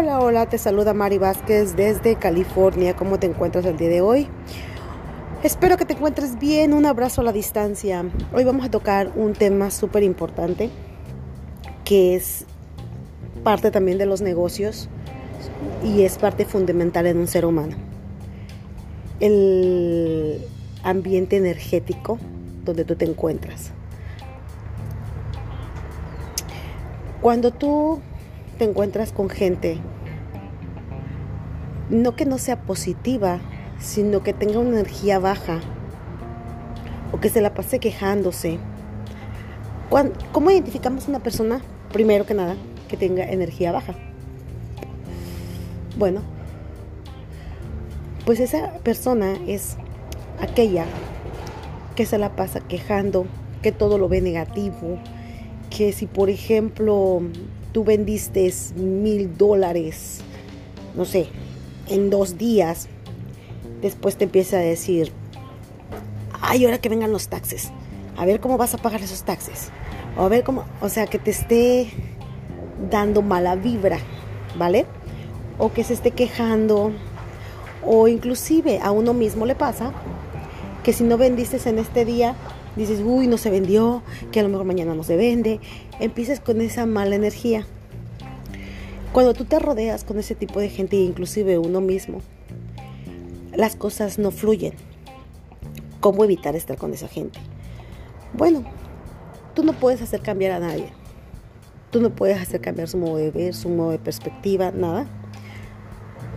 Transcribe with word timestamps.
Hola, 0.00 0.20
hola, 0.20 0.46
te 0.46 0.58
saluda 0.58 0.94
Mari 0.94 1.18
Vázquez 1.18 1.74
desde 1.74 2.14
California. 2.14 2.94
¿Cómo 2.94 3.18
te 3.18 3.26
encuentras 3.26 3.64
el 3.64 3.76
día 3.76 3.88
de 3.88 4.00
hoy? 4.00 4.28
Espero 5.42 5.76
que 5.76 5.84
te 5.84 5.94
encuentres 5.94 6.38
bien. 6.38 6.72
Un 6.72 6.86
abrazo 6.86 7.20
a 7.22 7.24
la 7.24 7.32
distancia. 7.32 8.04
Hoy 8.32 8.44
vamos 8.44 8.64
a 8.64 8.70
tocar 8.70 9.10
un 9.16 9.32
tema 9.32 9.72
súper 9.72 10.04
importante 10.04 10.70
que 11.84 12.14
es 12.14 12.46
parte 13.42 13.72
también 13.72 13.98
de 13.98 14.06
los 14.06 14.20
negocios 14.20 14.88
y 15.82 16.02
es 16.02 16.16
parte 16.16 16.44
fundamental 16.44 17.04
en 17.08 17.18
un 17.18 17.26
ser 17.26 17.44
humano. 17.44 17.74
El 19.18 20.46
ambiente 20.84 21.38
energético 21.38 22.20
donde 22.64 22.84
tú 22.84 22.94
te 22.94 23.04
encuentras. 23.04 23.72
Cuando 27.20 27.50
tú 27.50 28.00
te 28.58 28.64
encuentras 28.64 29.12
con 29.12 29.30
gente, 29.30 29.78
no 31.90 32.16
que 32.16 32.26
no 32.26 32.38
sea 32.38 32.60
positiva, 32.62 33.38
sino 33.78 34.22
que 34.22 34.32
tenga 34.32 34.58
una 34.58 34.80
energía 34.80 35.18
baja 35.18 35.60
o 37.12 37.20
que 37.20 37.30
se 37.30 37.40
la 37.40 37.54
pase 37.54 37.78
quejándose. 37.78 38.58
¿Cómo 40.32 40.50
identificamos 40.50 41.08
una 41.08 41.20
persona, 41.20 41.62
primero 41.92 42.26
que 42.26 42.34
nada, 42.34 42.56
que 42.88 42.96
tenga 42.96 43.24
energía 43.24 43.72
baja? 43.72 43.94
Bueno, 45.96 46.20
pues 48.26 48.40
esa 48.40 48.74
persona 48.80 49.38
es 49.46 49.76
aquella 50.40 50.84
que 51.96 52.04
se 52.04 52.18
la 52.18 52.36
pasa 52.36 52.60
quejando, 52.60 53.26
que 53.62 53.72
todo 53.72 53.98
lo 53.98 54.08
ve 54.08 54.20
negativo, 54.20 54.98
que 55.70 55.92
si 55.92 56.06
por 56.06 56.28
ejemplo 56.28 57.22
tú 57.78 57.84
vendiste 57.84 58.52
mil 58.74 59.38
dólares, 59.38 60.18
no 60.96 61.04
sé, 61.04 61.28
en 61.86 62.10
dos 62.10 62.36
días, 62.36 62.88
después 63.80 64.16
te 64.16 64.24
empieza 64.24 64.56
a 64.56 64.60
decir, 64.60 65.12
ay, 66.40 66.64
ahora 66.64 66.78
que 66.78 66.88
vengan 66.88 67.12
los 67.12 67.28
taxes, 67.28 67.70
a 68.16 68.26
ver 68.26 68.40
cómo 68.40 68.58
vas 68.58 68.74
a 68.74 68.78
pagar 68.78 69.00
esos 69.00 69.22
taxes, 69.22 69.70
o 70.16 70.22
a 70.22 70.28
ver 70.28 70.42
cómo, 70.42 70.64
o 70.80 70.88
sea, 70.88 71.06
que 71.06 71.20
te 71.20 71.30
esté 71.30 71.88
dando 72.90 73.22
mala 73.22 73.54
vibra, 73.54 74.00
¿vale? 74.58 74.84
O 75.56 75.72
que 75.72 75.84
se 75.84 75.94
esté 75.94 76.10
quejando, 76.10 76.90
o 77.86 78.08
inclusive 78.08 78.80
a 78.82 78.90
uno 78.90 79.14
mismo 79.14 79.46
le 79.46 79.54
pasa 79.54 79.92
que 80.82 80.92
si 80.92 81.04
no 81.04 81.16
vendiste 81.16 81.60
en 81.68 81.78
este 81.78 82.04
día, 82.04 82.34
dices, 82.78 83.00
uy, 83.04 83.26
no 83.26 83.36
se 83.36 83.50
vendió, 83.50 84.02
que 84.32 84.40
a 84.40 84.42
lo 84.42 84.48
mejor 84.48 84.64
mañana 84.64 84.94
no 84.94 85.02
se 85.02 85.16
vende, 85.16 85.60
empieces 86.00 86.40
con 86.40 86.60
esa 86.60 86.86
mala 86.86 87.16
energía. 87.16 87.66
Cuando 89.12 89.34
tú 89.34 89.44
te 89.44 89.58
rodeas 89.58 90.04
con 90.04 90.18
ese 90.18 90.34
tipo 90.34 90.60
de 90.60 90.68
gente, 90.68 90.96
inclusive 90.96 91.58
uno 91.58 91.80
mismo, 91.80 92.20
las 93.54 93.74
cosas 93.74 94.18
no 94.18 94.30
fluyen. 94.30 94.74
¿Cómo 96.00 96.24
evitar 96.24 96.54
estar 96.54 96.76
con 96.76 96.94
esa 96.94 97.08
gente? 97.08 97.40
Bueno, 98.32 98.62
tú 99.54 99.64
no 99.64 99.72
puedes 99.72 100.00
hacer 100.00 100.20
cambiar 100.20 100.52
a 100.52 100.60
nadie. 100.60 100.92
Tú 101.90 102.00
no 102.00 102.10
puedes 102.10 102.40
hacer 102.40 102.60
cambiar 102.60 102.88
su 102.88 102.98
modo 102.98 103.16
de 103.16 103.30
ver, 103.30 103.54
su 103.54 103.68
modo 103.70 103.90
de 103.90 103.98
perspectiva, 103.98 104.70
nada. 104.70 105.06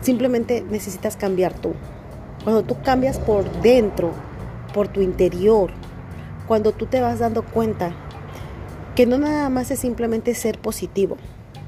Simplemente 0.02 0.64
necesitas 0.68 1.18
cambiar 1.18 1.54
tú. 1.54 1.74
Cuando 2.44 2.64
tú 2.64 2.78
cambias 2.82 3.20
por 3.20 3.44
dentro, 3.62 4.12
por 4.74 4.88
tu 4.88 5.02
interior, 5.02 5.72
cuando 6.52 6.74
tú 6.74 6.86
te 6.86 7.00
vas 7.00 7.20
dando 7.20 7.44
cuenta 7.44 7.94
que 8.94 9.06
no 9.06 9.18
nada 9.18 9.48
más 9.48 9.72
es 9.72 9.80
simplemente 9.80 10.36
ser 10.36 10.60
positivo, 10.60 11.16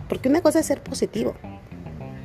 porque 0.09 0.27
una 0.27 0.41
cosa 0.41 0.59
es 0.59 0.65
ser 0.65 0.83
positivo, 0.83 1.35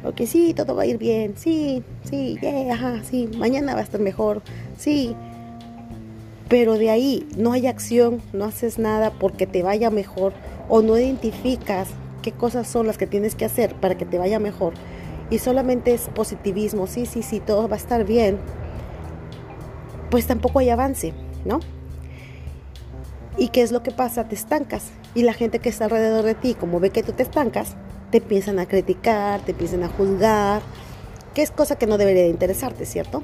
ok, 0.03 0.23
sí, 0.27 0.55
todo 0.55 0.75
va 0.75 0.83
a 0.83 0.87
ir 0.87 0.99
bien, 0.99 1.35
sí, 1.37 1.85
sí, 2.03 2.37
yeah, 2.43 2.75
ajá, 2.75 3.05
sí, 3.05 3.31
mañana 3.39 3.75
va 3.75 3.79
a 3.79 3.85
estar 3.85 4.01
mejor, 4.01 4.43
sí, 4.77 5.15
pero 6.49 6.79
de 6.79 6.91
ahí 6.91 7.29
no 7.37 7.53
hay 7.53 7.69
acción, 7.69 8.21
no 8.33 8.47
haces 8.47 8.81
nada 8.81 9.13
porque 9.13 9.47
te 9.47 9.63
vaya 9.63 9.91
mejor 9.91 10.33
o 10.69 10.83
no 10.83 10.99
identificas 10.99 11.91
qué 12.23 12.33
cosas 12.33 12.67
son 12.67 12.89
las 12.89 12.99
que 12.99 13.07
tienes 13.07 13.37
que 13.37 13.45
hacer 13.45 13.77
para 13.77 13.97
que 13.97 14.05
te 14.05 14.19
vaya 14.19 14.41
mejor 14.41 14.73
y 15.31 15.39
solamente 15.39 15.95
es 15.95 16.09
positivismo, 16.09 16.89
sí, 16.89 17.07
sí, 17.07 17.23
sí, 17.23 17.39
todo 17.39 17.69
va 17.69 17.77
a 17.77 17.79
estar 17.79 18.05
bien, 18.05 18.37
pues 20.11 20.27
tampoco 20.27 20.59
hay 20.59 20.71
avance, 20.71 21.15
¿no? 21.45 21.61
¿Y 23.39 23.49
qué 23.49 23.63
es 23.63 23.71
lo 23.71 23.85
que 23.85 23.93
pasa? 23.93 24.25
Te 24.25 24.35
estancas. 24.35 24.91
Y 25.15 25.23
la 25.23 25.33
gente 25.33 25.61
que 25.61 25.69
está 25.69 25.85
alrededor 25.85 26.25
de 26.25 26.35
ti, 26.35 26.55
como 26.55 26.81
ve 26.81 26.91
que 26.91 27.05
tú 27.05 27.13
te 27.13 27.23
estancas, 27.23 27.77
te 28.11 28.19
empiezan 28.19 28.59
a 28.59 28.67
criticar, 28.67 29.41
te 29.43 29.53
empiezan 29.53 29.85
a 29.85 29.89
juzgar, 29.89 30.61
que 31.35 31.43
es 31.43 31.53
cosa 31.53 31.77
que 31.77 31.87
no 31.87 31.99
debería 31.99 32.23
de 32.23 32.31
interesarte, 32.31 32.85
¿cierto? 32.85 33.23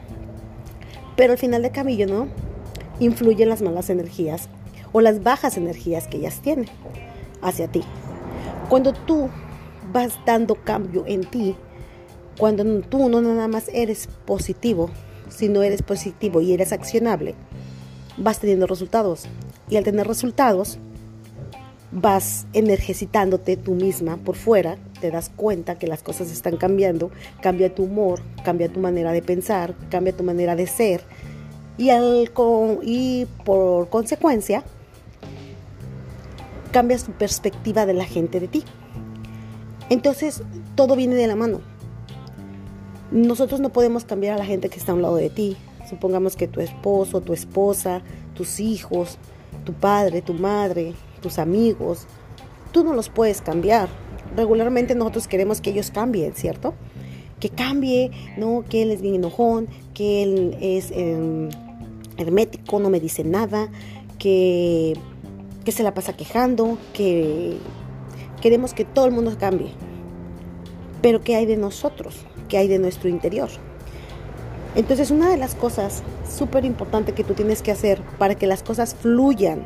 Pero 1.16 1.32
al 1.32 1.38
final 1.38 1.62
de 1.62 1.70
camino, 1.70 2.06
¿no? 2.06 2.28
Influyen 3.00 3.48
las 3.48 3.60
malas 3.60 3.90
energías 3.90 4.48
o 4.92 5.00
las 5.00 5.24
bajas 5.24 5.56
energías 5.56 6.06
que 6.06 6.18
ellas 6.18 6.40
tienen 6.40 6.68
hacia 7.42 7.66
ti. 7.66 7.82
Cuando 8.68 8.92
tú 8.92 9.28
vas 9.92 10.20
dando 10.24 10.54
cambio 10.54 11.04
en 11.08 11.24
ti, 11.24 11.56
cuando 12.38 12.64
tú 12.82 13.08
no 13.08 13.20
nada 13.20 13.48
más 13.48 13.68
eres 13.72 14.08
positivo, 14.26 14.90
sino 15.28 15.64
eres 15.64 15.82
positivo 15.82 16.40
y 16.40 16.52
eres 16.52 16.72
accionable, 16.72 17.34
vas 18.16 18.38
teniendo 18.38 18.68
resultados 18.68 19.26
y 19.68 19.76
al 19.76 19.84
tener 19.84 20.06
resultados 20.06 20.78
vas 21.90 22.46
energizándote 22.52 23.56
tú 23.56 23.74
misma 23.74 24.16
por 24.16 24.34
fuera, 24.34 24.76
te 25.00 25.10
das 25.10 25.30
cuenta 25.34 25.78
que 25.78 25.86
las 25.86 26.02
cosas 26.02 26.30
están 26.32 26.56
cambiando, 26.56 27.10
cambia 27.40 27.74
tu 27.74 27.84
humor, 27.84 28.20
cambia 28.44 28.68
tu 28.68 28.80
manera 28.80 29.12
de 29.12 29.22
pensar, 29.22 29.74
cambia 29.90 30.16
tu 30.16 30.24
manera 30.24 30.56
de 30.56 30.66
ser 30.66 31.02
y, 31.78 31.90
al, 31.90 32.30
y 32.82 33.26
por 33.44 33.88
consecuencia 33.88 34.64
cambias 36.72 37.04
tu 37.04 37.12
perspectiva 37.12 37.86
de 37.86 37.94
la 37.94 38.04
gente 38.04 38.40
de 38.40 38.48
ti. 38.48 38.64
Entonces 39.90 40.42
todo 40.74 40.96
viene 40.96 41.14
de 41.14 41.28
la 41.28 41.36
mano. 41.36 41.60
Nosotros 43.12 43.60
no 43.60 43.68
podemos 43.68 44.04
cambiar 44.04 44.34
a 44.34 44.38
la 44.38 44.44
gente 44.44 44.68
que 44.68 44.78
está 44.78 44.90
a 44.90 44.94
un 44.96 45.02
lado 45.02 45.16
de 45.16 45.30
ti. 45.30 45.56
Supongamos 45.88 46.34
que 46.34 46.48
tu 46.48 46.60
esposo, 46.60 47.20
tu 47.20 47.32
esposa, 47.32 48.02
tus 48.34 48.58
hijos, 48.58 49.18
tu 49.64 49.72
padre, 49.72 50.22
tu 50.22 50.34
madre, 50.34 50.94
tus 51.20 51.38
amigos, 51.38 52.06
tú 52.72 52.84
no 52.84 52.92
los 52.92 53.08
puedes 53.08 53.40
cambiar. 53.40 53.88
Regularmente 54.36 54.94
nosotros 54.94 55.28
queremos 55.28 55.60
que 55.60 55.70
ellos 55.70 55.90
cambien, 55.90 56.34
¿cierto? 56.34 56.74
Que 57.40 57.48
cambie, 57.50 58.10
no, 58.36 58.64
que 58.68 58.82
él 58.82 58.90
es 58.90 59.00
bien 59.00 59.16
enojón, 59.16 59.68
que 59.94 60.22
él 60.22 60.56
es 60.60 60.90
em, 60.90 61.48
hermético, 62.16 62.80
no 62.80 62.90
me 62.90 63.00
dice 63.00 63.24
nada, 63.24 63.68
que, 64.18 64.94
que 65.64 65.72
se 65.72 65.82
la 65.82 65.94
pasa 65.94 66.14
quejando, 66.14 66.78
que 66.92 67.56
queremos 68.40 68.74
que 68.74 68.84
todo 68.84 69.06
el 69.06 69.12
mundo 69.12 69.36
cambie. 69.38 69.72
Pero 71.00 71.20
¿qué 71.20 71.36
hay 71.36 71.46
de 71.46 71.56
nosotros? 71.56 72.16
¿Qué 72.48 72.58
hay 72.58 72.68
de 72.68 72.78
nuestro 72.78 73.08
interior? 73.08 73.50
Entonces 74.74 75.10
una 75.10 75.30
de 75.30 75.36
las 75.36 75.54
cosas 75.54 76.02
súper 76.28 76.64
importantes 76.64 77.14
que 77.14 77.24
tú 77.24 77.34
tienes 77.34 77.62
que 77.62 77.70
hacer 77.70 78.00
para 78.18 78.34
que 78.34 78.46
las 78.46 78.62
cosas 78.62 78.94
fluyan 78.94 79.62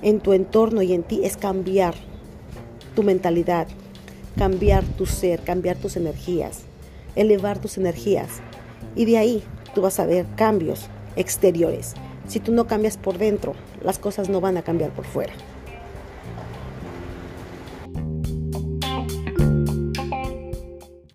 en 0.00 0.20
tu 0.20 0.32
entorno 0.32 0.82
y 0.82 0.94
en 0.94 1.02
ti 1.02 1.20
es 1.24 1.36
cambiar 1.36 1.94
tu 2.94 3.02
mentalidad, 3.02 3.68
cambiar 4.36 4.84
tu 4.84 5.06
ser, 5.06 5.40
cambiar 5.40 5.76
tus 5.76 5.96
energías, 5.96 6.62
elevar 7.14 7.58
tus 7.58 7.76
energías. 7.76 8.40
Y 8.96 9.04
de 9.04 9.18
ahí 9.18 9.42
tú 9.74 9.82
vas 9.82 10.00
a 10.00 10.06
ver 10.06 10.26
cambios 10.34 10.88
exteriores. 11.16 11.94
Si 12.26 12.40
tú 12.40 12.52
no 12.52 12.66
cambias 12.66 12.96
por 12.96 13.18
dentro, 13.18 13.54
las 13.82 13.98
cosas 13.98 14.28
no 14.28 14.40
van 14.40 14.56
a 14.56 14.62
cambiar 14.62 14.92
por 14.92 15.04
fuera. 15.04 15.32